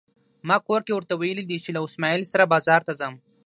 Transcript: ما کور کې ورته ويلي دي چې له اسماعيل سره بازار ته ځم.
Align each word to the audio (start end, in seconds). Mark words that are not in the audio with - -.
ما 0.47 0.55
کور 0.67 0.81
کې 0.85 0.93
ورته 0.95 1.13
ويلي 1.17 1.43
دي 1.49 1.57
چې 1.63 1.69
له 1.75 1.79
اسماعيل 1.87 2.21
سره 2.33 2.49
بازار 2.53 2.81
ته 2.87 2.93
ځم. 2.99 3.13